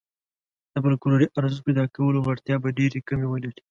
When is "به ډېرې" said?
2.63-2.99